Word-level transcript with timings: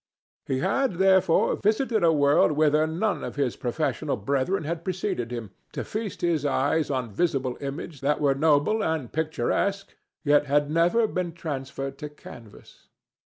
He 0.47 0.57
had, 0.65 0.93
therefore, 0.95 1.57
visited 1.57 2.03
a 2.03 2.11
world 2.11 2.53
whither 2.53 2.87
none 2.87 3.23
of 3.23 3.35
his 3.35 3.55
professional 3.55 4.17
brethren 4.17 4.63
had 4.63 4.83
preceded 4.83 5.29
him, 5.29 5.51
to 5.73 5.83
feast 5.83 6.21
his 6.21 6.43
eyes 6.43 6.89
on 6.89 7.11
visible 7.11 7.55
images 7.61 8.01
that 8.01 8.19
were 8.19 8.33
noble 8.33 8.83
and 8.83 9.13
picturesque, 9.13 9.93
yet 10.23 10.47
had 10.47 10.71
never 10.71 11.05
been 11.05 11.33
transferred 11.33 11.99
to 11.99 12.09
canvas. 12.09 12.87